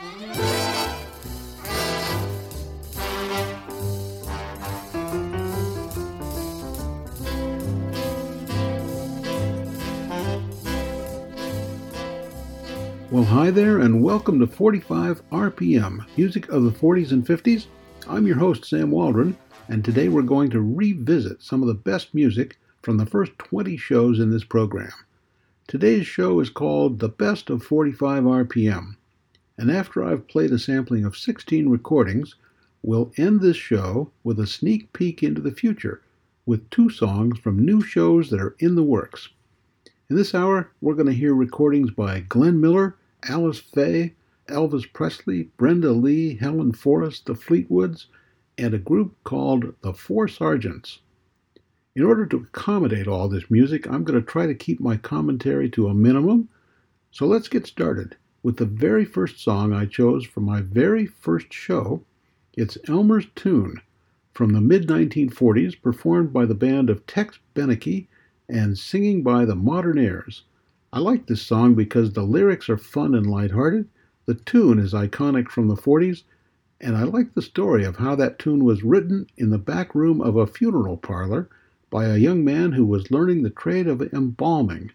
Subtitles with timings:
[0.00, 0.06] Well,
[13.22, 17.66] hi there, and welcome to 45 RPM, music of the 40s and 50s.
[18.08, 19.36] I'm your host, Sam Waldron,
[19.68, 23.76] and today we're going to revisit some of the best music from the first 20
[23.76, 24.90] shows in this program.
[25.68, 28.96] Today's show is called The Best of 45 RPM,
[29.56, 32.34] and after I've played a sampling of 16 recordings,
[32.82, 36.02] we'll end this show with a sneak peek into the future
[36.44, 39.28] with two songs from new shows that are in the works.
[40.10, 44.14] In this hour, we're going to hear recordings by Glenn Miller Alice Faye,
[44.48, 48.06] Elvis Presley, Brenda Lee, Helen Forrest, the Fleetwoods,
[48.58, 50.98] and a group called the Four Sergeants.
[51.94, 55.70] In order to accommodate all this music, I'm going to try to keep my commentary
[55.70, 56.48] to a minimum.
[57.12, 61.50] So let's get started with the very first song I chose for my very first
[61.50, 62.02] show.
[62.52, 63.80] It's Elmer's Tune
[64.34, 68.06] from the mid 1940s, performed by the band of Tex Beneke
[68.46, 70.42] and singing by the Modernaires.
[70.92, 73.88] I like this song because the lyrics are fun and lighthearted,
[74.26, 76.24] the tune is iconic from the 40s,
[76.82, 80.20] and I like the story of how that tune was written in the back room
[80.20, 81.48] of a funeral parlor
[81.88, 84.90] by a young man who was learning the trade of embalming.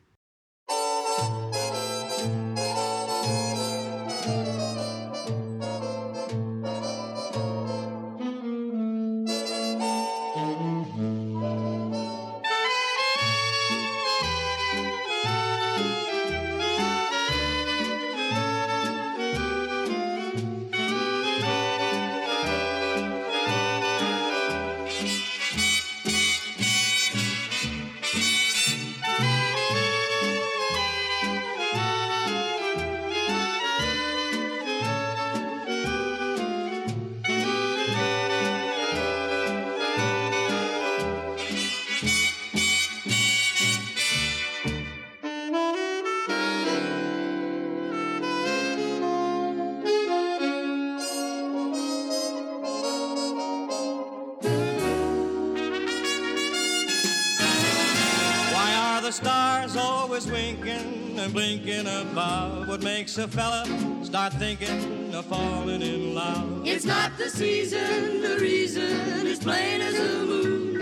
[63.00, 63.66] Makes a fella
[64.04, 66.68] start thinking of falling in love.
[66.68, 70.82] It's not the season, the reason is plain as a moon.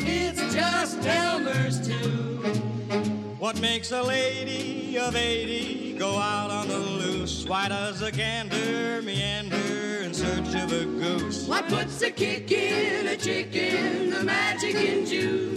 [0.00, 3.38] It's just Elmer's tune.
[3.38, 7.46] What makes a lady of 80 go out on the loose?
[7.46, 11.46] Why does a gander meander in search of a goose?
[11.46, 15.54] What puts a kick in a chicken, the magic in June?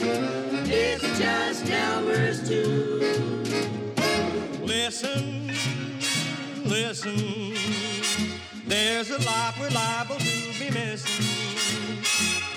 [0.69, 2.96] It's just Elmer's tune.
[4.87, 5.51] Listen
[6.67, 7.53] listen.
[8.65, 11.25] There's a lot we're liable to be missing.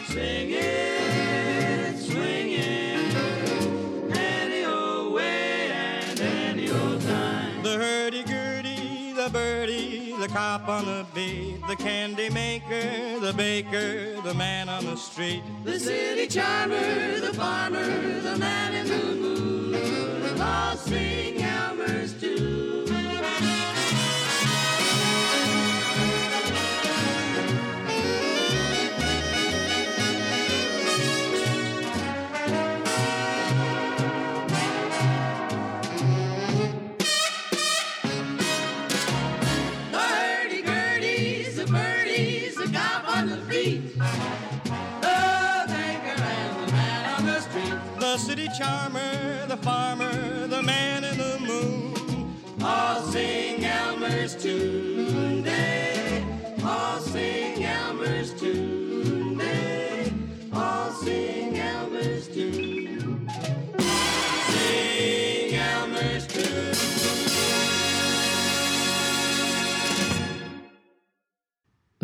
[0.06, 7.62] Sing it, swing it, any old way and any old time.
[7.62, 14.34] The hurdy-gurdy, the birdie, the cop on the beat, the candy maker, the baker, the
[14.34, 20.76] man on the street, the city charmer, the farmer, the man in the moon, all
[20.76, 22.99] sing Elmer's tune.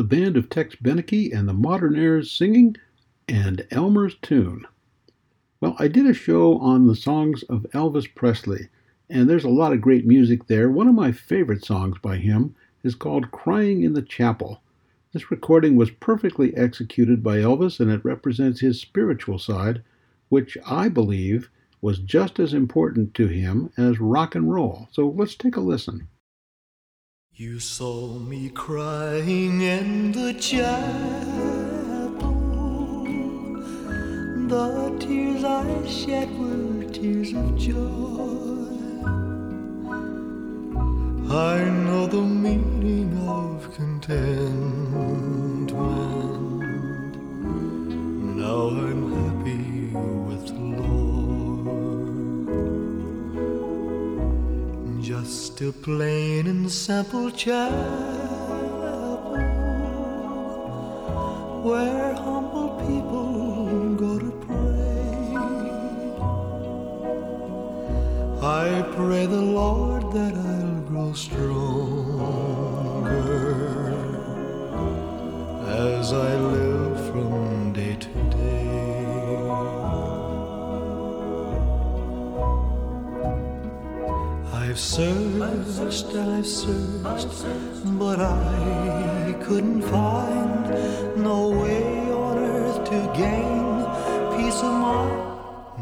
[0.09, 2.77] Band of Tex Beneke and the Modernaires singing
[3.29, 4.65] and Elmer's tune.
[5.61, 8.69] Well, I did a show on the songs of Elvis Presley,
[9.11, 10.71] and there's a lot of great music there.
[10.71, 12.55] One of my favorite songs by him
[12.85, 14.61] is called Crying in the Chapel.
[15.13, 19.83] This recording was perfectly executed by Elvis, and it represents his spiritual side,
[20.29, 21.51] which I believe
[21.81, 24.89] was just as important to him as rock and roll.
[24.93, 26.09] So let's take a listen.
[27.39, 30.65] You saw me crying in the chapel.
[34.49, 37.77] The tears I shed were tears of joy.
[41.31, 45.73] I know the meaning of contentment.
[48.41, 49.06] Now I'm
[55.29, 57.77] still plain and Simple Chapel,
[61.63, 64.57] where humble people go to pray.
[68.43, 71.67] I pray the Lord that I'll grow stronger
[75.67, 76.66] as I live
[84.77, 87.29] I've searched, I've searched,
[87.99, 90.69] but I couldn't find
[91.17, 93.87] no way on earth to gain
[94.37, 95.17] peace of mind.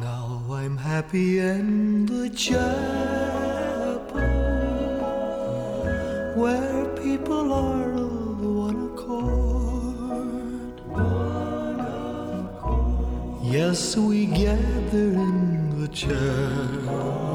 [0.01, 2.61] Now I'm happy in the chapel
[6.37, 9.83] where people are of one accord.
[13.43, 17.35] Yes, we gather in the chapel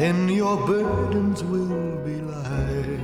[0.00, 2.98] Then your burdens will be lighter,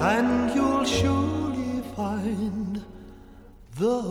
[0.00, 2.84] and you'll surely find
[3.76, 4.02] the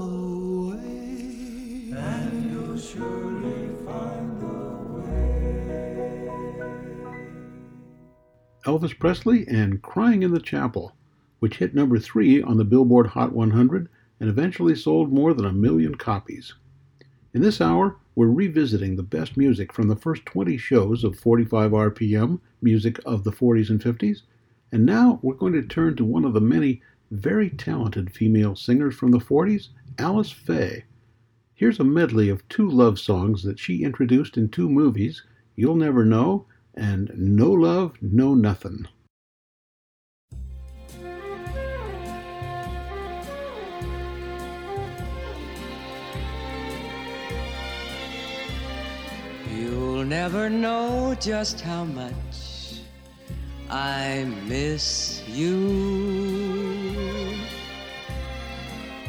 [0.72, 1.92] way.
[1.94, 5.52] And you'll surely find the way.
[8.66, 10.96] Elvis Presley and Crying in the Chapel,
[11.40, 13.90] which hit number three on the Billboard Hot 100
[14.22, 16.54] and eventually sold more than a million copies.
[17.34, 21.72] In this hour, we're revisiting the best music from the first 20 shows of 45
[21.72, 24.24] RPM, music of the 40s and 50s,
[24.72, 26.82] and now we're going to turn to one of the many
[27.12, 30.86] very talented female singers from the 40s, Alice Faye.
[31.54, 35.24] Here's a medley of two love songs that she introduced in two movies,
[35.56, 38.88] You'll Never Know and No Love, No Nothin'.
[50.02, 52.82] You'll never know just how much
[53.70, 55.60] I miss you.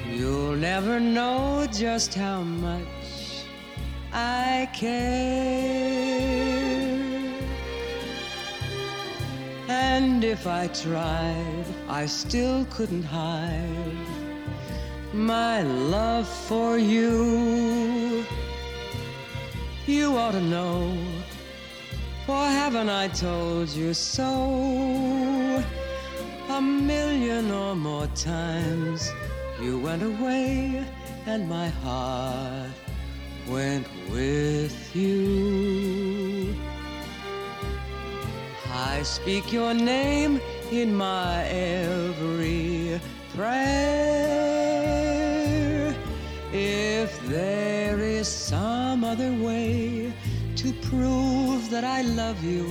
[0.07, 3.47] You'll never know just how much
[4.13, 5.01] I care.
[9.69, 13.97] And if I tried, I still couldn't hide
[15.15, 18.27] my love for you.
[19.87, 20.97] You ought to know,
[22.25, 25.61] for haven't I told you so?
[26.49, 29.11] A million or more times
[29.61, 30.85] you went away,
[31.27, 32.71] and my heart
[33.49, 36.55] went with you.
[38.73, 43.01] I speak your name in my every
[43.35, 44.92] prayer.
[46.55, 50.13] If there is some other way
[50.57, 52.71] to prove that I love you,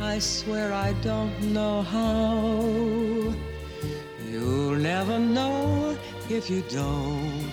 [0.00, 3.34] I swear I don't know how.
[4.30, 5.98] You'll never know
[6.30, 7.50] if you don't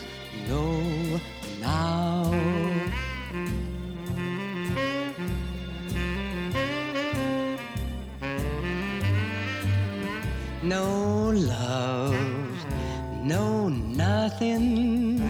[0.47, 1.19] know
[1.59, 2.29] now.
[10.61, 12.15] No love,
[13.23, 15.22] no nothing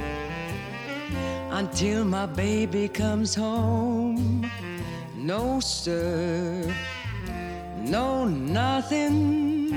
[1.63, 4.51] until my baby comes home.
[5.15, 6.75] No, sir,
[7.77, 9.73] no nothing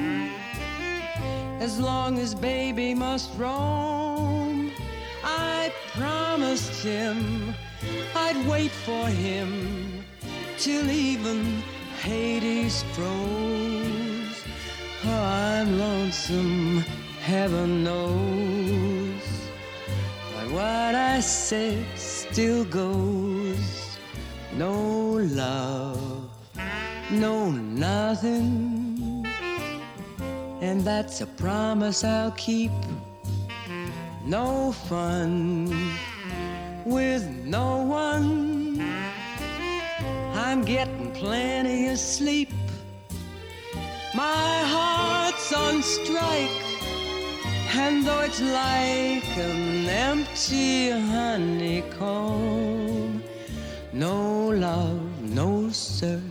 [1.61, 4.73] as long as baby must roam.
[5.23, 7.55] I promised him
[8.17, 10.03] I'd wait for him
[10.59, 11.63] till even
[12.03, 14.39] Hades froze.
[15.05, 16.79] Oh, I'm lonesome,
[17.21, 18.96] heaven knows.
[20.51, 23.99] What I said still goes.
[24.55, 26.31] No love,
[27.11, 29.27] no nothing.
[30.61, 32.73] And that's a promise I'll keep.
[34.25, 35.69] No fun
[36.85, 38.81] with no one.
[40.35, 42.51] I'm getting plenty of sleep.
[44.15, 46.76] My heart's on strike,
[47.79, 52.03] And though it's like an empty honeycomb,
[53.93, 56.23] no love, no sir,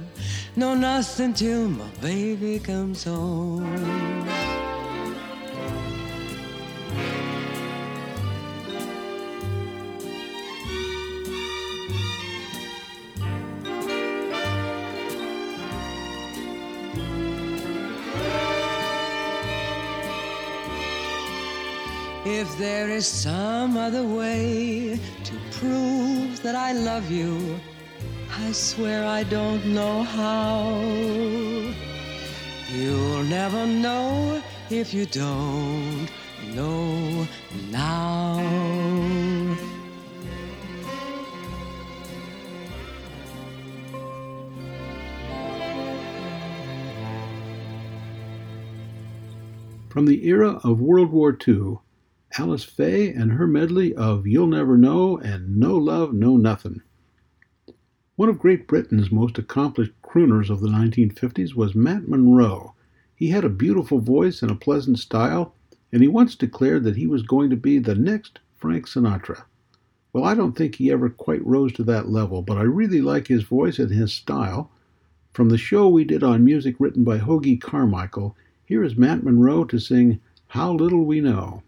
[0.55, 4.25] no nothing till my baby comes home.
[22.27, 27.59] If there is some other way to prove that I love you,
[28.31, 30.81] I swear I don't know how.
[32.73, 34.41] You'll never know
[34.71, 36.09] if you don't
[36.55, 37.27] know
[37.69, 38.41] now.
[49.89, 51.77] From the era of World War II,
[52.37, 56.81] Alice Faye and her medley of You'll Never Know and No Love, No Nothing.
[58.17, 62.75] One of Great Britain's most accomplished crooners of the 1950s was Matt Monro.
[63.15, 65.55] He had a beautiful voice and a pleasant style,
[65.93, 69.45] and he once declared that he was going to be the next Frank Sinatra.
[70.11, 73.27] Well, I don't think he ever quite rose to that level, but I really like
[73.27, 74.69] his voice and his style.
[75.31, 79.63] From the show we did on music written by Hoagy Carmichael, here is Matt Monro
[79.63, 81.63] to sing How Little We Know.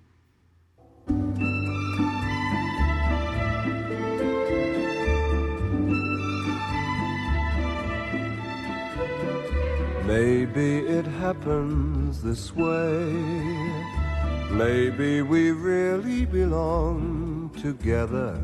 [10.08, 13.12] Maybe it happens this way.
[14.50, 18.42] Maybe we really belong together.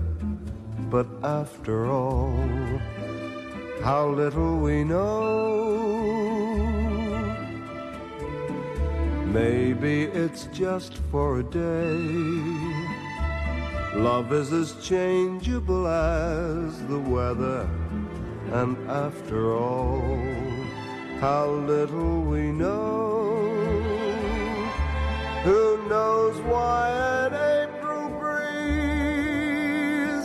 [0.91, 2.36] But after all,
[3.82, 6.42] how little we know.
[9.34, 11.98] Maybe it's just for a day.
[13.96, 17.68] Love is as changeable as the weather.
[18.52, 20.04] And after all,
[21.20, 23.50] how little we know.
[25.44, 26.92] Who knows why
[27.25, 28.70] an April breeze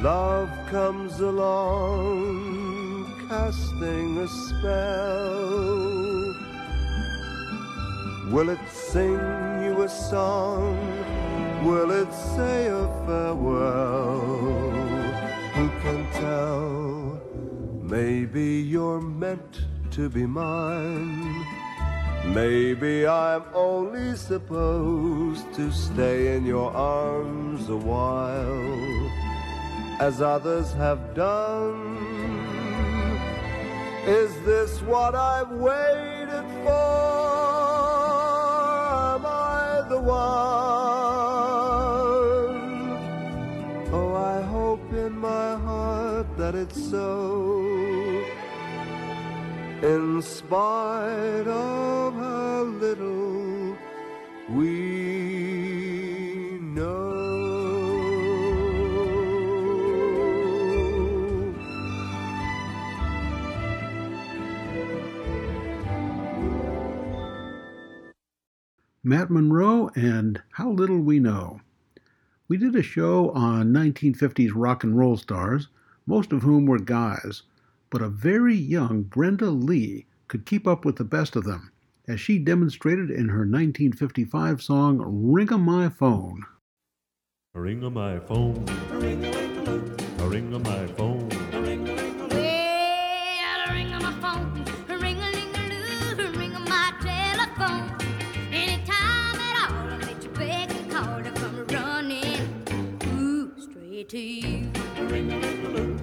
[0.00, 5.78] Love comes along, casting a spell.
[8.30, 9.18] Will it sing
[9.64, 10.76] you a song?
[11.64, 14.20] Will it say a farewell?
[15.54, 17.20] Who can tell?
[17.82, 21.57] Maybe you're meant to be mine.
[22.34, 29.10] Maybe I'm only supposed to stay in your arms a while,
[29.98, 31.96] as others have done.
[34.06, 37.08] Is this what I've waited for?
[39.14, 40.18] Am I the one?
[43.92, 47.67] Oh, I hope in my heart that it's so.
[49.82, 53.78] In spite of how little
[54.48, 55.78] we
[56.60, 57.18] know.
[69.04, 71.60] Matt Monro and How Little We Know.
[72.48, 75.68] We did a show on 1950s rock and roll stars,
[76.04, 77.44] most of whom were guys,
[77.90, 81.72] but a very young Brenda Lee could keep up with the best of them,
[82.06, 86.44] as she demonstrated in her 1955 song Ring a My Phone.
[87.54, 88.64] Ring a my phone.
[88.90, 89.32] Ring a
[90.58, 91.28] my phone.
[91.28, 91.62] Well,
[93.72, 94.64] ring on my phone,
[95.00, 97.90] ring a ling a loo, ring on my telephone.
[98.52, 102.64] Anytime at all, I'll let you beg and call to come running,
[103.06, 104.70] ooh, straight to you.
[104.94, 105.98] Darling,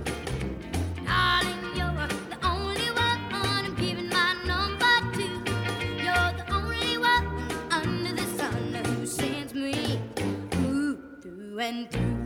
[11.66, 12.26] and through.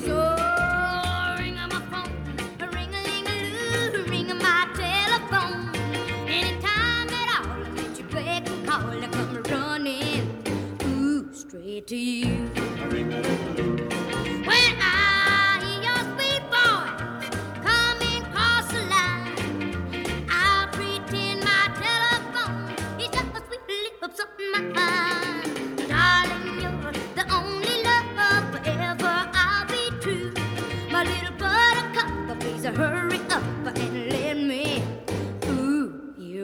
[0.00, 0.16] So
[1.38, 2.12] ring on my phone,
[2.74, 5.70] ring a ling a loo, ring on my telephone.
[6.26, 10.26] Anytime at all, I'll let you beg and call to come running,
[10.86, 12.71] ooh, straight to you.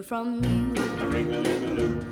[0.08, 2.07] From you.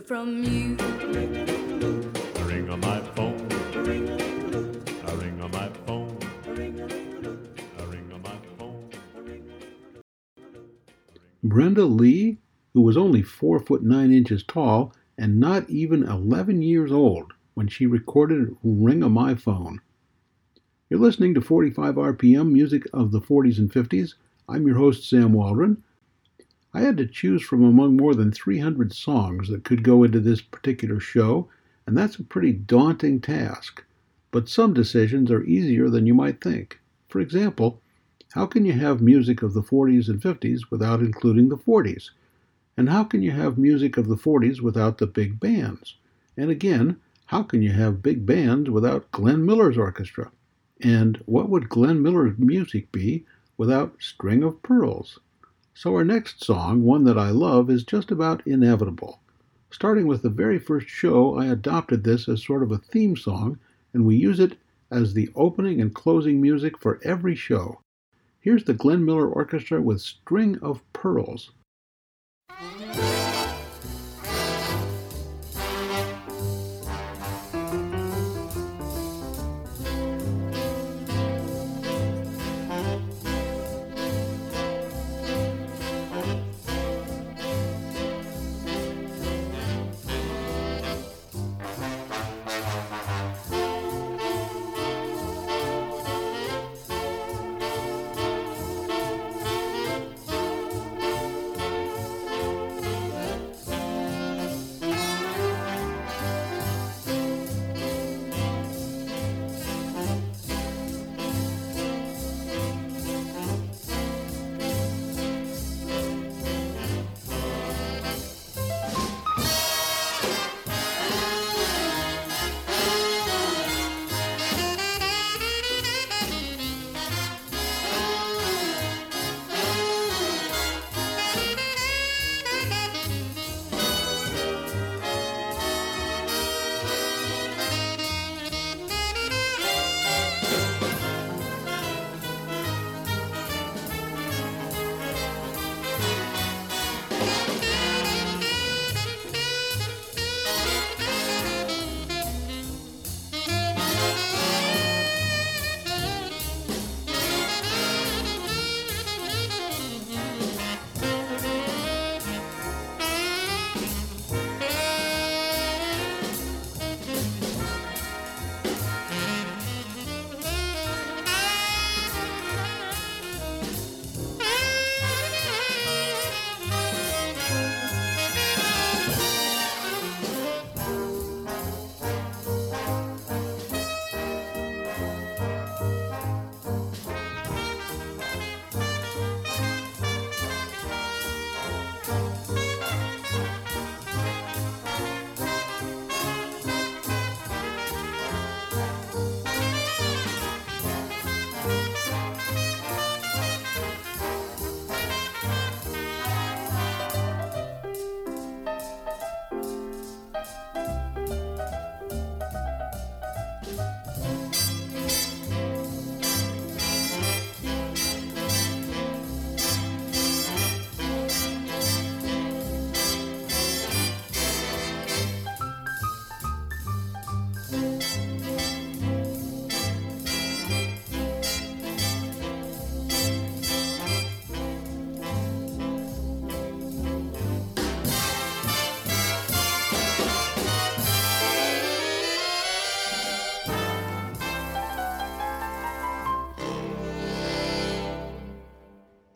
[0.00, 0.76] Ooh from you.
[0.78, 3.48] A ring on my phone.
[3.74, 6.18] A ring on my phone.
[6.46, 6.56] A
[7.86, 8.90] ring on my phone.
[11.42, 12.38] Brenda Lee,
[12.74, 17.68] who was only four foot nine inches tall and not even 11 years old when
[17.68, 19.80] she recorded Ring on My Phone.
[20.88, 24.14] You're listening to 45 RPM music of the 40s and 50s.
[24.48, 25.82] I'm your host, Sam Waldron.
[26.72, 30.40] I had to choose from among more than 300 songs that could go into this
[30.40, 31.48] particular show,
[31.86, 33.84] and that's a pretty daunting task.
[34.30, 36.78] But some decisions are easier than you might think.
[37.08, 37.82] For example,
[38.34, 42.10] how can you have music of the 40s and 50s without including the 40s?
[42.76, 45.96] And how can you have music of the 40s without the big bands?
[46.36, 46.96] And again,
[47.26, 50.30] how can you have big bands without Glenn Miller's orchestra?
[50.80, 53.24] And what would Glenn Miller's music be
[53.56, 55.18] without String of Pearls?
[55.82, 59.22] So our next song, one that I love, is just about inevitable.
[59.70, 63.58] Starting with the very first show, I adopted this as sort of a theme song,
[63.94, 64.58] and we use it
[64.90, 67.80] as the opening and closing music for every show.
[68.40, 71.52] Here's the Glenn Miller Orchestra with String of Pearls.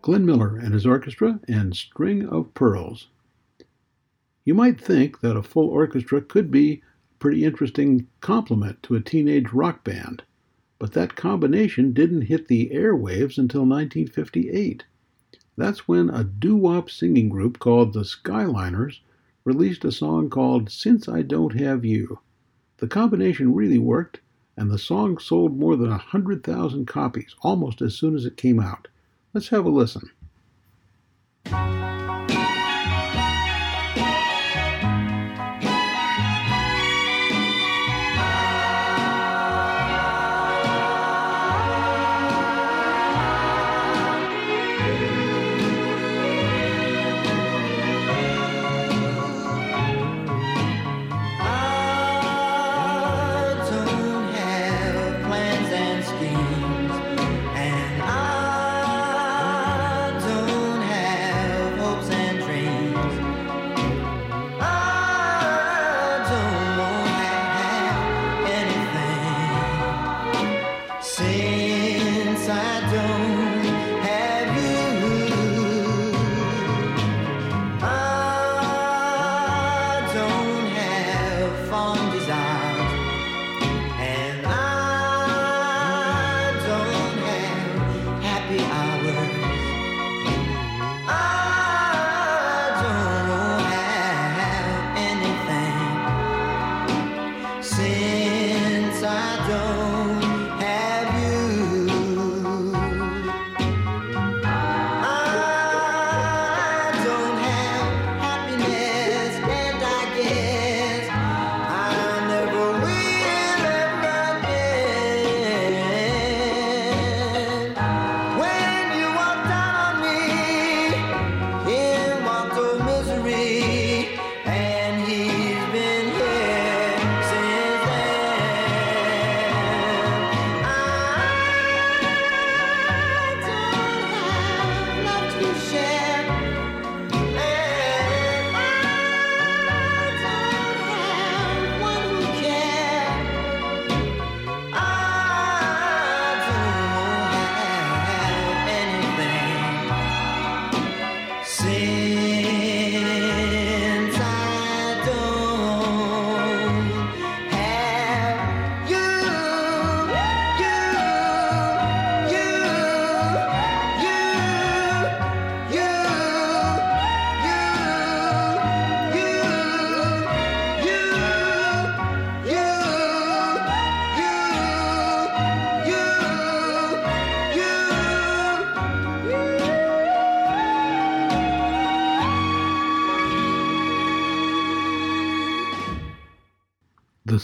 [0.04, 3.08] Glenn Miller and his orchestra and String of Pearls.
[4.44, 6.80] You might think that a full orchestra could be a
[7.18, 10.22] pretty interesting complement to a teenage rock band.
[10.78, 14.84] But that combination didn't hit the airwaves until 1958.
[15.56, 19.00] That's when a doo wop singing group called the Skyliners
[19.42, 22.18] released a song called Since I Don't Have You.
[22.76, 24.20] The combination really worked,
[24.54, 28.88] and the song sold more than 100,000 copies almost as soon as it came out.
[29.34, 30.10] Let's have a listen.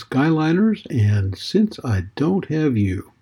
[0.01, 3.13] Skyliners and Since I Don't Have You.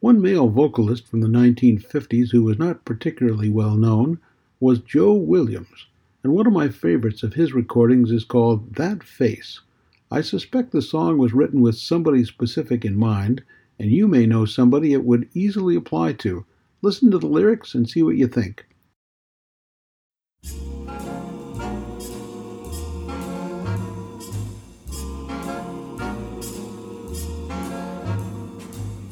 [0.00, 4.18] One male vocalist from the 1950s who was not particularly well known
[4.60, 5.86] was Joe Williams,
[6.22, 9.62] and one of my favorites of his recordings is called That Face.
[10.10, 13.42] I suspect the song was written with somebody specific in mind,
[13.78, 16.44] and you may know somebody it would easily apply to.
[16.82, 18.66] Listen to the lyrics and see what you think.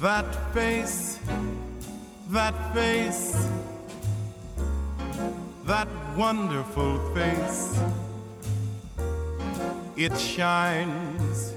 [0.05, 1.19] That face,
[2.29, 3.49] that face,
[5.65, 7.81] that wonderful face.
[9.97, 11.55] It shines,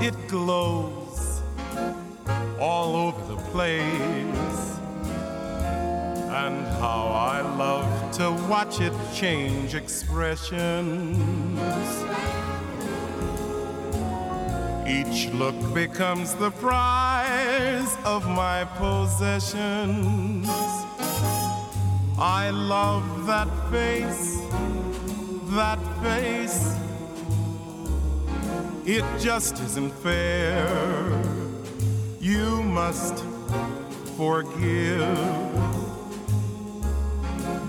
[0.00, 1.42] it glows
[2.60, 4.78] all over the place.
[6.30, 11.18] And how I love to watch it change expressions.
[14.92, 20.46] Each look becomes the prize of my possessions.
[22.18, 24.38] I love that face,
[25.56, 26.76] that face.
[28.84, 30.68] It just isn't fair.
[32.20, 33.24] You must
[34.18, 35.16] forgive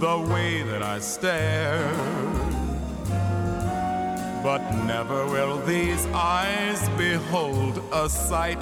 [0.01, 2.42] the way that I stare.
[4.43, 8.59] But never will these eyes behold a sight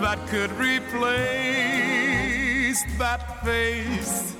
[0.00, 1.26] that could replace
[2.96, 4.36] that face,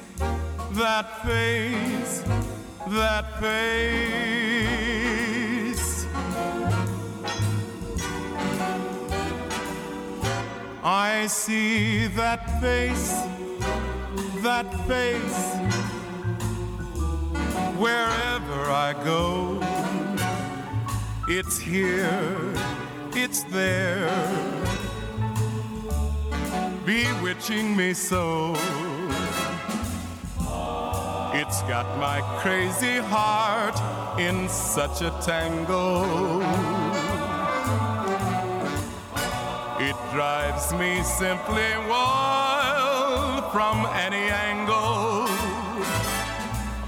[0.74, 2.22] that face,
[2.86, 4.26] that face.
[10.84, 13.10] I see that face,
[14.44, 15.56] that face,
[17.76, 19.85] wherever I go.
[21.28, 22.54] It's here
[23.18, 24.10] it's there,
[26.84, 28.52] bewitching me so.
[31.32, 33.78] It's got my crazy heart
[34.20, 36.42] in such a tangle.
[39.80, 45.26] It drives me simply wild from any angle.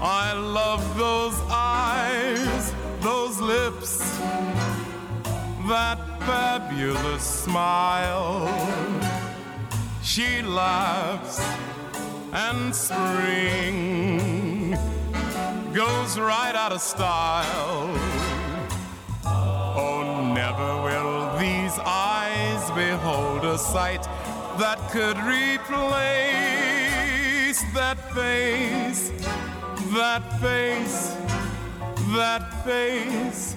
[0.01, 1.39] I love those
[3.89, 3.97] lips,
[5.67, 8.47] that fabulous smile.
[10.03, 11.39] She laughs
[12.33, 14.77] and spring
[15.73, 17.93] goes right out of style.
[19.25, 24.03] Oh, never will these eyes behold a sight
[24.57, 26.49] that could replace
[27.73, 29.11] that face,
[29.93, 31.15] that face,
[32.07, 33.55] that face,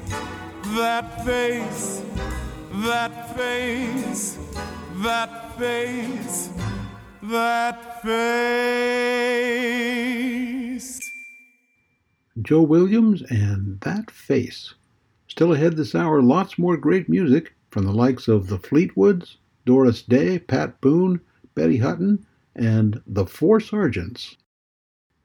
[0.77, 2.03] that face,
[2.73, 4.39] that face,
[4.97, 6.49] that face,
[7.23, 8.83] that face.
[12.43, 14.75] Joe Williams and That Face.
[15.29, 20.03] Still ahead this hour, lots more great music from the likes of the Fleetwoods, Doris
[20.03, 21.21] Day, Pat Boone,
[21.55, 22.27] Betty Hutton,
[22.57, 24.37] and the Four Sergeants.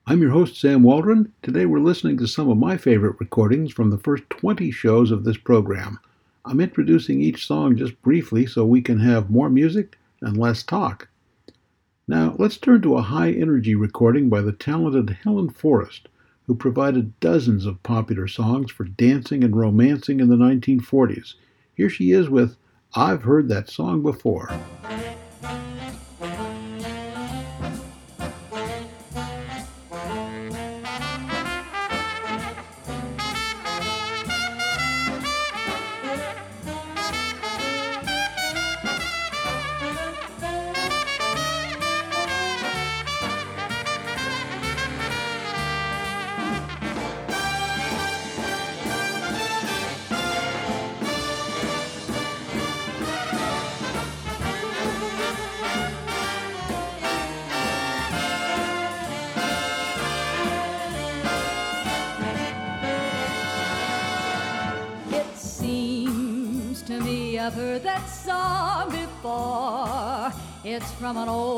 [0.09, 1.33] I'm your host, Sam Waldron.
[1.41, 5.25] Today we're listening to some of my favorite recordings from the first 20 shows of
[5.25, 5.99] this program.
[6.45, 11.09] I'm introducing each song just briefly so we can have more music and less talk.
[12.07, 16.07] Now, let's turn to a high energy recording by the talented Helen Forrest,
[16.45, 21.33] who provided dozens of popular songs for dancing and romancing in the 1940s.
[21.75, 22.55] Here she is with
[22.95, 24.49] I've Heard That Song Before.
[71.07, 71.56] From an old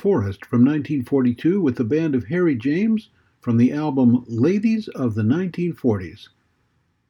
[0.00, 5.16] Helen Forrest from 1942 with the band of Harry James from the album Ladies of
[5.16, 6.28] the 1940s.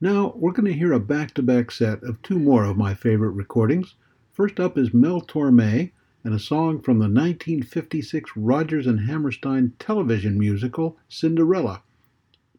[0.01, 2.95] Now, we're going to hear a back to back set of two more of my
[2.95, 3.95] favorite recordings.
[4.33, 5.91] First up is Mel Torme
[6.25, 11.83] and a song from the 1956 Rodgers and Hammerstein television musical Cinderella.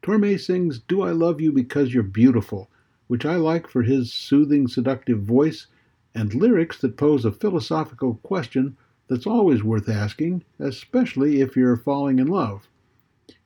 [0.04, 2.70] Torme sings Do I Love You Because You're Beautiful,
[3.08, 5.66] which I like for his soothing, seductive voice
[6.14, 8.78] and lyrics that pose a philosophical question
[9.10, 12.68] that's always worth asking, especially if you're falling in love.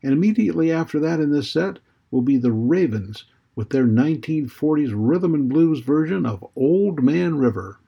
[0.03, 1.79] And immediately after that in this set
[2.11, 7.79] will be the Ravens with their 1940s rhythm and blues version of Old Man River.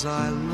[0.00, 0.49] as I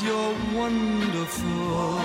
[0.00, 2.01] you're wonderful.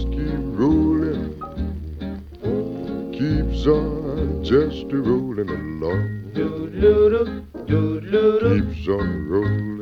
[0.00, 1.34] just keep rolling,
[3.12, 6.32] keeps on just a rolling along.
[7.60, 9.80] Keeps on rolling.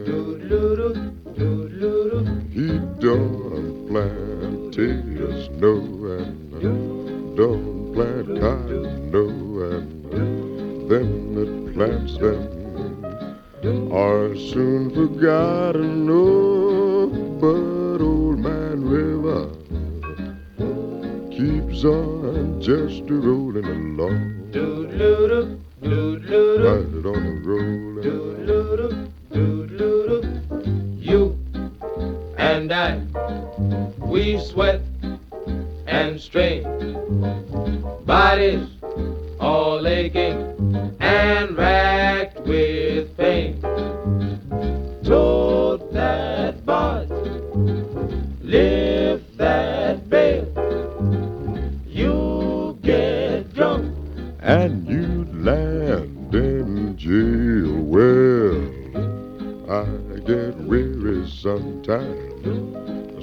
[2.52, 5.76] He don't plant tears no,
[6.16, 9.28] and don't plant cotton, no,
[9.70, 17.06] and them that plants them are soon forgotten, no,
[17.40, 17.77] but.
[21.84, 25.57] waves are just rolling along.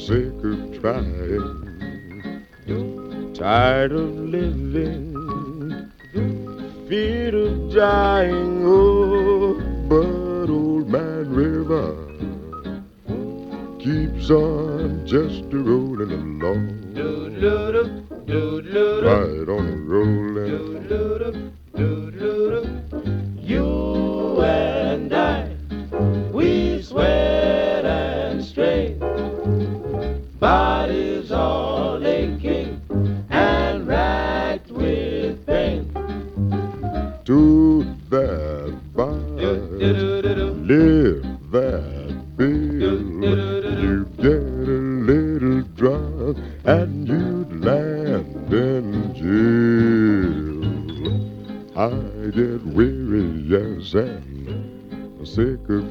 [0.06, 1.65] sikkert vej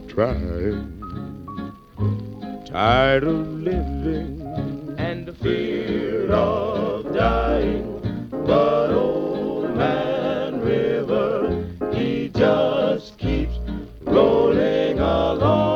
[0.08, 0.74] sick.
[2.66, 4.40] Tired of living
[4.98, 8.28] and the fear of dying.
[8.30, 13.56] But old man River, he just keeps
[14.02, 15.74] rolling along.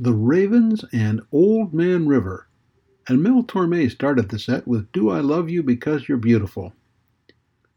[0.00, 2.47] The Ravens and Old Man River.
[3.10, 6.74] And Mel Torme started the set with Do I Love You Because You're Beautiful.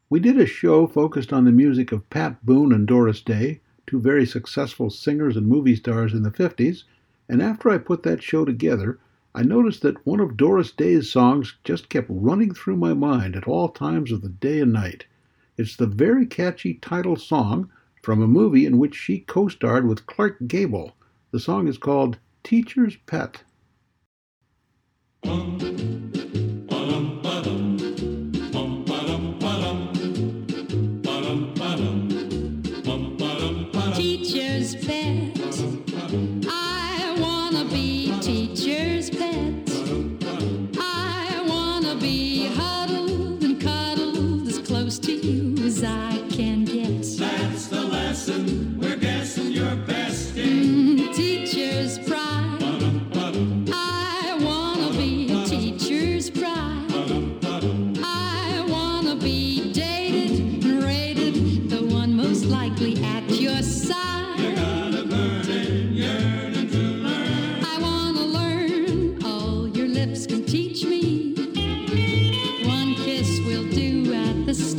[0.10, 4.02] We did a show focused on the music of Pat Boone and Doris Day, two
[4.02, 6.84] very successful singers and movie stars in the 50s,
[7.30, 9.00] and after I put that show together,
[9.34, 13.48] I noticed that one of Doris Day's songs just kept running through my mind at
[13.48, 15.06] all times of the day and night.
[15.56, 17.72] It's the very catchy title song
[18.04, 20.94] from a movie in which she co starred with Clark Gable.
[21.32, 23.44] The song is called Teacher's Pet.
[25.24, 26.11] Teacher's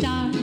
[0.04, 0.41] at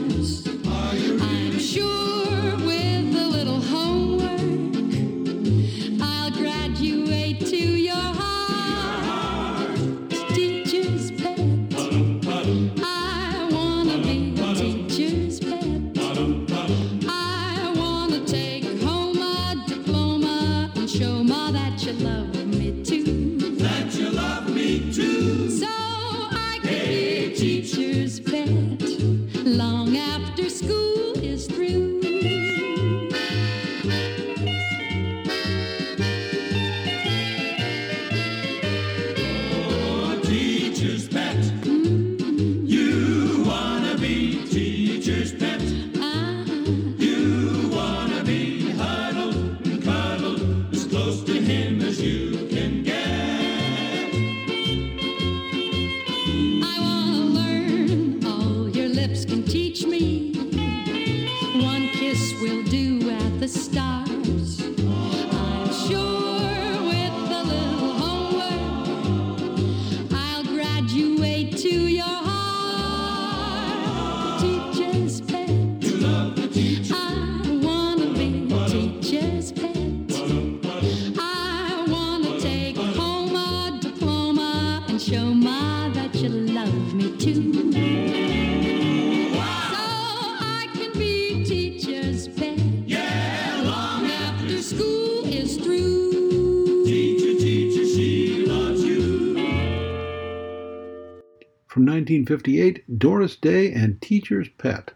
[102.20, 104.92] 1958, Doris Day and Teacher's Pet.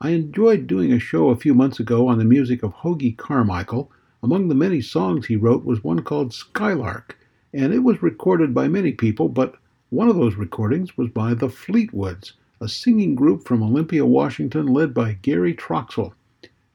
[0.00, 3.92] I enjoyed doing a show a few months ago on the music of Hoagy Carmichael.
[4.22, 7.18] Among the many songs he wrote was one called Skylark,
[7.52, 9.56] and it was recorded by many people, but
[9.90, 14.94] one of those recordings was by the Fleetwoods, a singing group from Olympia, Washington, led
[14.94, 16.14] by Gary Troxel.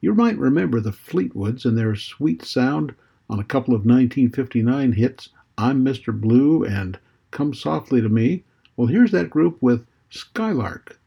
[0.00, 2.94] You might remember the Fleetwoods and their sweet sound
[3.28, 6.16] on a couple of 1959 hits, I'm Mr.
[6.18, 6.96] Blue and
[7.32, 8.44] Come Softly to Me.
[8.76, 10.98] Well, here's that group with Skylark.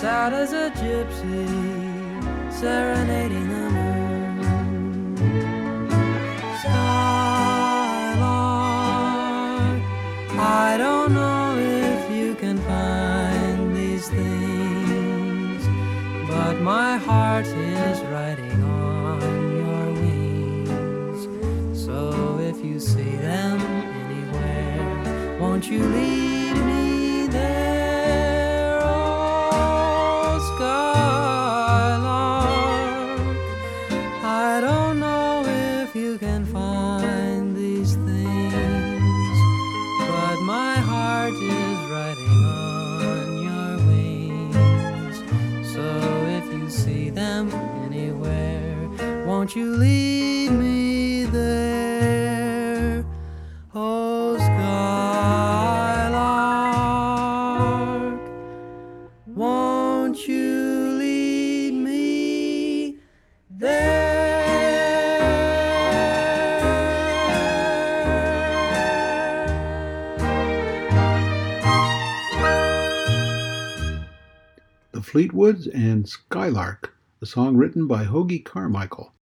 [0.00, 1.48] Sad as a gypsy,
[2.52, 5.16] serenading the moon.
[6.60, 7.00] Skylark,
[10.38, 15.66] I don't know if you can find these things,
[16.28, 19.20] but my heart is riding on
[19.62, 21.26] your wings.
[21.84, 23.60] So if you see them
[24.04, 26.27] anywhere, won't you lead
[75.18, 79.12] Fleetwoods and Skylark, a song written by Hoagy Carmichael.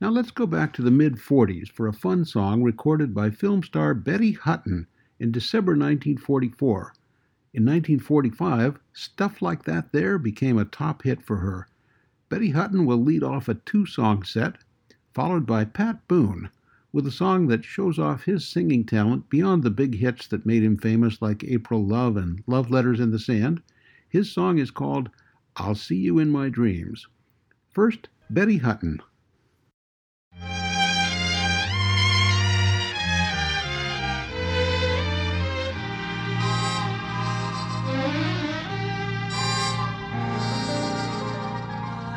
[0.00, 3.62] Now let's go back to the mid 40s for a fun song recorded by film
[3.62, 4.86] star Betty Hutton
[5.20, 6.94] in December 1944.
[7.52, 11.68] In 1945, Stuff Like That There became a top hit for her.
[12.30, 14.56] Betty Hutton will lead off a two song set,
[15.12, 16.48] followed by Pat Boone
[16.94, 20.62] with a song that shows off his singing talent beyond the big hits that made
[20.62, 23.60] him famous, like April Love and Love Letters in the Sand.
[24.08, 25.10] His song is called
[25.56, 27.08] I'll See You in My Dreams.
[27.70, 29.00] First, Betty Hutton.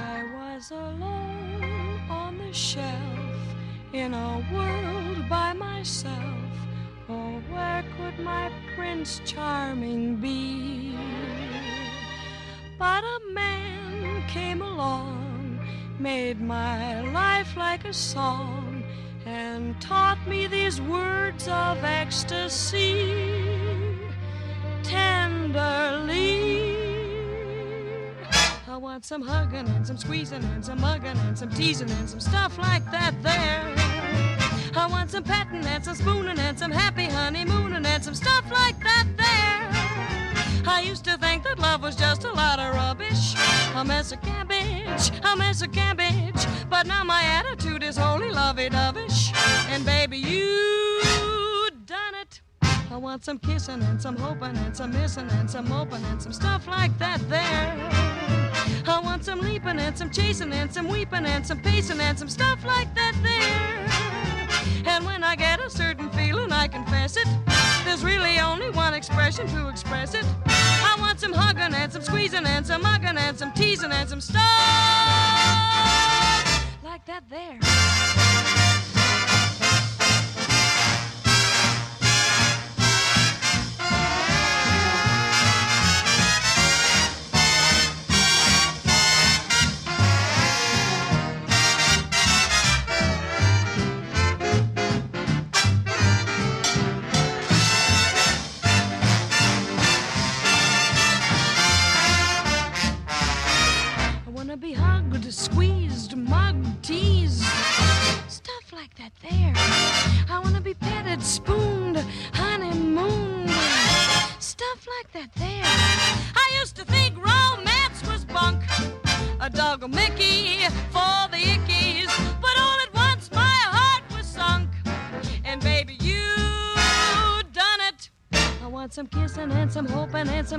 [0.02, 2.94] I was alone on the shelf
[3.94, 6.16] in a world by myself.
[7.10, 10.96] Oh, where could my Prince Charming be?
[12.80, 15.60] But a man came along,
[16.00, 18.86] made my life like a song,
[19.26, 23.14] and taught me these words of ecstasy
[24.82, 26.78] tenderly.
[28.70, 32.22] I want some hugging and some squeezing and some mugging and some teasing and some
[32.22, 33.76] stuff like that there.
[34.78, 38.80] I want some petting and some spooning and some happy honeymooning and some stuff like
[38.80, 39.59] that there.
[40.68, 43.36] I used to think that love was just a lot of rubbish,
[43.76, 46.46] a mess of cabbage, a mess of cabbage.
[46.70, 49.34] But now my attitude is wholly lovey-dovish,
[49.70, 52.42] and baby you done it.
[52.92, 56.34] I want some kissing and some hoping and some missing and some moping and some
[56.34, 57.76] stuff like that there.
[58.88, 62.30] I want some leaping and some chasing and some weeping and some pacing and some
[62.30, 63.88] stuff like that there.
[64.86, 66.19] And when I get a certain feeling,
[66.60, 67.26] I confess it.
[67.86, 70.26] There's really only one expression to express it.
[70.46, 74.20] I want some hugging and some squeezing and some mugging and some teasing and some
[74.20, 74.44] stuff
[76.84, 78.09] like that there.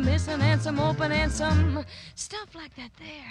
[0.00, 1.84] Some missing and some open and some
[2.14, 3.24] stuff like that there.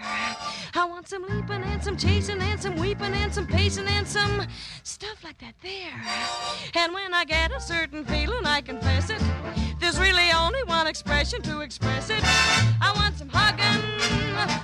[0.76, 4.46] I want some leaping and some chasing and some weeping and some pacing and some
[4.84, 5.94] stuff like that there.
[6.76, 9.22] And when I get a certain feeling, I confess it.
[9.80, 12.22] There's really only one expression to express it.
[12.24, 13.84] I want some hugging,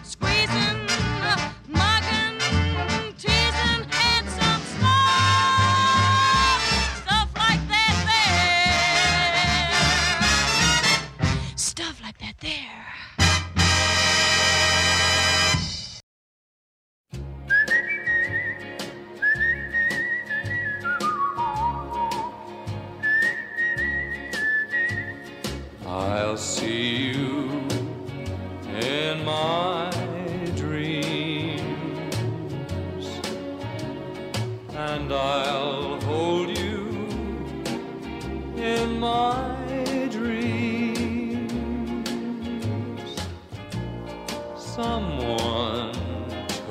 [0.03, 0.87] squeezing,
[1.67, 2.39] mugging,
[3.17, 3.94] teasing,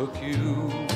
[0.07, 0.94] took you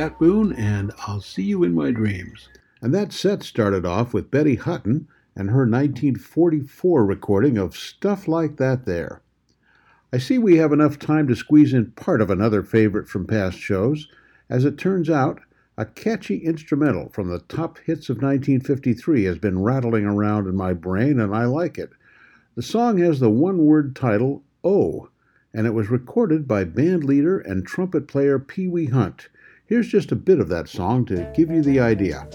[0.00, 2.48] Pat Boone and I'll See You in My Dreams.
[2.80, 8.56] And that set started off with Betty Hutton and her 1944 recording of Stuff Like
[8.56, 9.20] That There.
[10.10, 13.58] I see we have enough time to squeeze in part of another favorite from past
[13.58, 14.08] shows.
[14.48, 15.42] As it turns out,
[15.76, 20.72] a catchy instrumental from the top hits of 1953 has been rattling around in my
[20.72, 21.90] brain, and I like it.
[22.54, 25.10] The song has the one word title, Oh,
[25.52, 29.28] and it was recorded by band leader and trumpet player Pee Wee Hunt.
[29.70, 32.26] Here's just a bit of that song to give you the idea.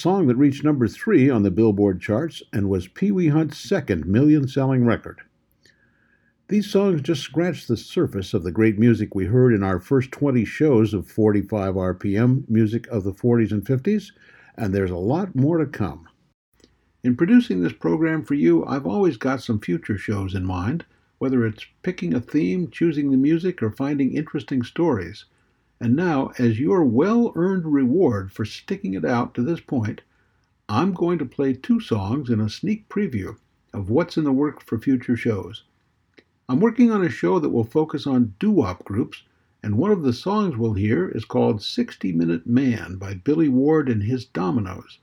[0.00, 4.06] Song that reached number three on the Billboard charts and was Pee Wee Hunt's second
[4.06, 5.20] million selling record.
[6.48, 10.10] These songs just scratch the surface of the great music we heard in our first
[10.10, 14.10] 20 shows of 45 RPM music of the 40s and 50s,
[14.56, 16.08] and there's a lot more to come.
[17.04, 20.86] In producing this program for you, I've always got some future shows in mind,
[21.18, 25.26] whether it's picking a theme, choosing the music, or finding interesting stories.
[25.80, 30.02] And now, as your well earned reward for sticking it out to this point,
[30.68, 33.36] I'm going to play two songs in a sneak preview
[33.72, 35.64] of what's in the works for future shows.
[36.50, 39.22] I'm working on a show that will focus on doo wop groups,
[39.62, 43.88] and one of the songs we'll hear is called 60 Minute Man by Billy Ward
[43.88, 44.98] and his Dominoes.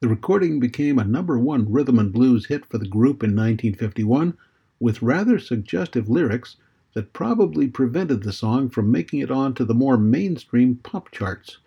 [0.00, 4.36] The recording became a number one rhythm and blues hit for the group in 1951
[4.80, 6.56] with rather suggestive lyrics
[6.94, 11.58] that probably prevented the song from making it onto the more mainstream pop charts.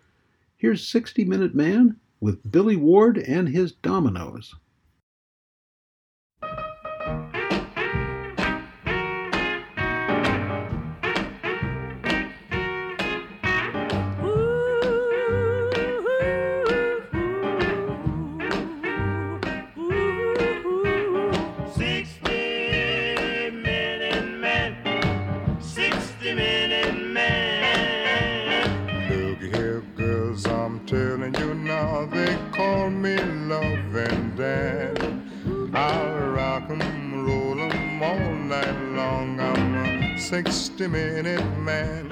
[0.56, 4.56] Here's 60 Minute Man with Billy Ward and his Dominoes.
[33.48, 35.70] Loving Dan.
[35.74, 39.40] I'll rock 'em, roll 'em all night long.
[39.40, 42.08] I'm a 60 minute man.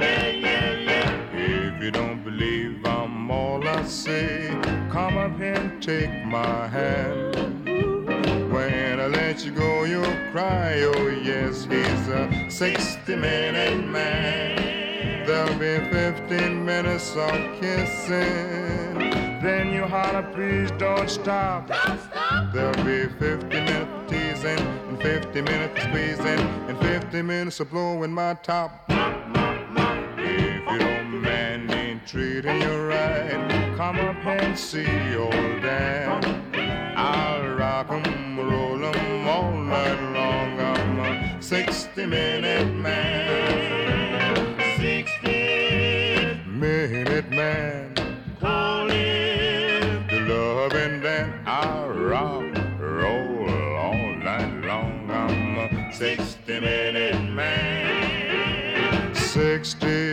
[1.32, 4.49] If you don't believe I'm all I say,
[4.91, 7.37] come up here and take my hand.
[8.53, 10.82] When I let you go, you'll cry.
[10.82, 14.76] Oh, yes, he's a 60 minute man.
[15.59, 18.98] There'll be 15 minutes of kissing.
[19.40, 21.68] Then you holler, please don't stop.
[21.68, 22.52] Don't stop.
[22.52, 28.34] There'll be 50 minutes teasing, and 50 minutes squeezing, and 50 minutes of blowing my
[28.34, 28.84] top.
[28.88, 36.22] If your man ain't treating you right, come up and see old Dan.
[36.96, 40.61] I'll rock 'em, roll 'em all night long.
[40.61, 43.86] I'm a 60 minute man.
[47.37, 47.93] Man.
[48.41, 51.43] Call it the loving Dan.
[51.47, 52.43] I'll rock,
[52.80, 55.11] roll all night long.
[55.11, 59.14] I'm a 60 minute man.
[59.14, 60.05] 60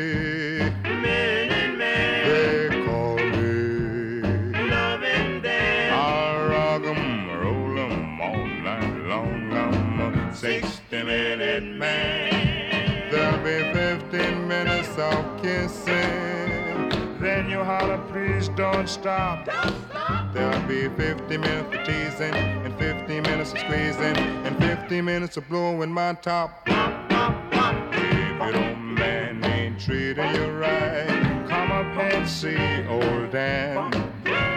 [17.64, 19.46] holler, please don't stop.
[19.46, 20.34] Don't stop.
[20.34, 25.48] There'll be 50 minutes of teasing, and 50 minutes of squeezing, and 50 minutes of
[25.50, 26.64] blowing my top.
[26.68, 33.78] If your old man ain't treating you right, come up and see old Dan.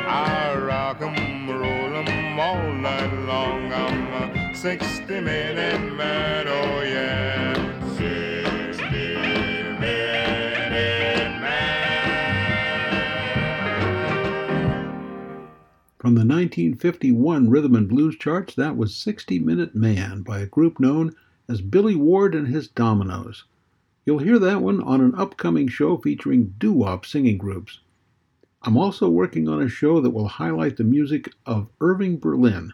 [0.09, 3.73] I'll rock 'em, roll 'em all night long.
[3.73, 7.46] I'm a 60 minute man, oh yeah.
[16.07, 20.79] From the 1951 Rhythm and Blues charts, that was 60 Minute Man by a group
[20.79, 21.17] known
[21.49, 23.43] as Billy Ward and his Dominoes.
[24.05, 27.81] You'll hear that one on an upcoming show featuring doo wop singing groups.
[28.63, 32.73] I'm also working on a show that will highlight the music of Irving Berlin.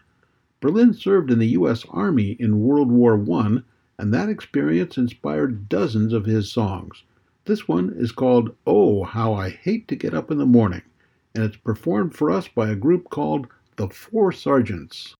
[0.59, 1.85] Berlin served in the U.S.
[1.89, 3.63] Army in World War I,
[3.97, 7.01] and that experience inspired dozens of his songs.
[7.45, 10.83] This one is called Oh, How I Hate to Get Up in the Morning,
[11.35, 15.15] and it's performed for us by a group called the Four Sergeants.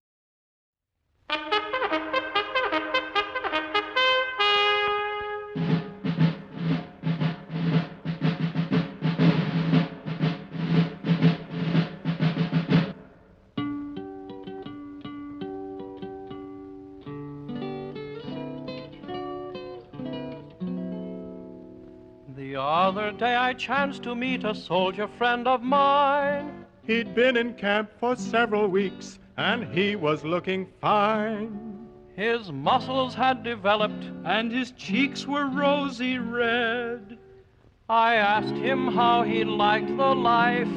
[23.53, 26.65] I chanced to meet a soldier friend of mine.
[26.87, 31.87] He'd been in camp for several weeks and he was looking fine.
[32.15, 37.19] His muscles had developed and his cheeks were rosy red.
[37.87, 40.75] I asked him how he liked the life,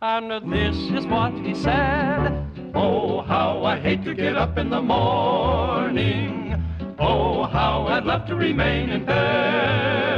[0.00, 2.72] and this is what he said.
[2.74, 6.64] Oh, how I hate to get up in the morning.
[6.98, 10.11] Oh, how I'd love to remain in bed.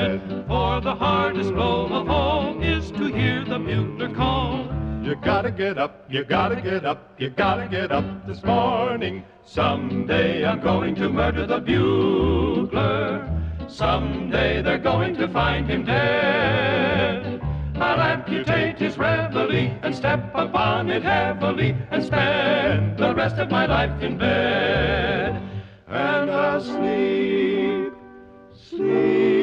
[0.55, 4.68] For the hardest blow of all is to hear the bugler call.
[5.02, 9.24] You gotta get up, you gotta get up, you gotta get up this morning.
[9.44, 13.28] Someday I'm going to murder the bugler.
[13.66, 17.42] Someday they're going to find him dead.
[17.74, 23.66] I'll amputate his reveille and step upon it heavily and spend the rest of my
[23.66, 25.34] life in bed.
[25.88, 27.92] And I'll sleep,
[28.52, 29.34] sleep,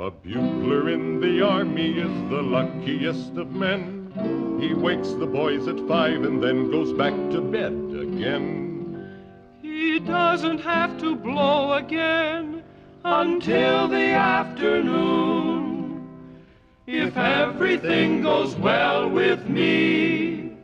[0.00, 4.58] A bugler in the army is the luckiest of men.
[4.58, 9.20] He wakes the boys at five and then goes back to bed again.
[9.60, 12.62] He doesn't have to blow again
[13.04, 16.08] until the afternoon.
[16.86, 20.56] If everything goes well with me,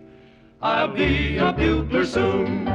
[0.63, 2.67] I'll be a bugler soon.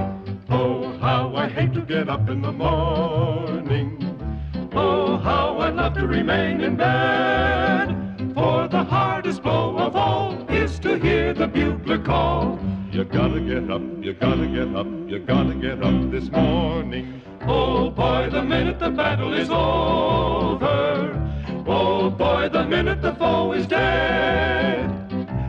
[0.48, 3.91] Oh, how I hate to get up in the morning.
[4.74, 7.90] Oh, how I'd love to remain in bed.
[8.34, 12.58] For the hardest blow of all is to hear the bugler call.
[12.90, 17.22] You gotta get up, you gotta get up, you gotta get up this morning.
[17.42, 21.18] Oh boy, the minute the battle is over.
[21.68, 24.90] Oh boy, the minute the foe is dead.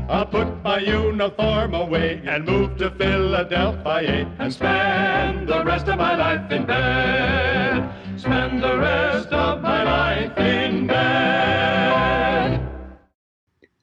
[0.09, 6.17] I'll put my uniform away and move to Philadelphia and spend the rest of my
[6.17, 12.65] life in bed spend the rest of my life in bed.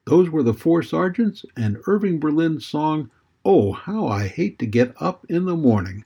[0.05, 3.11] Those were the Four Sergeants and Irving Berlin's song,
[3.43, 6.05] Oh, How I Hate to Get Up in the Morning.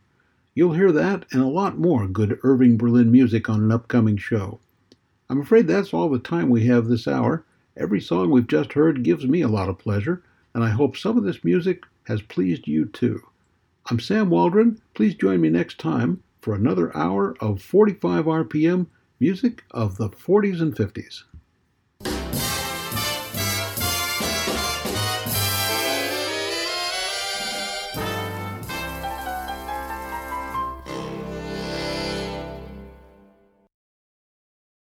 [0.55, 4.59] You'll hear that and a lot more good Irving Berlin music on an upcoming show.
[5.29, 7.45] I'm afraid that's all the time we have this hour.
[7.77, 10.23] Every song we've just heard gives me a lot of pleasure,
[10.55, 13.21] and I hope some of this music has pleased you too.
[13.91, 14.81] I'm Sam Waldron.
[14.95, 18.87] Please join me next time for another hour of 45 RPM
[19.21, 21.23] music of the 40s and 50s.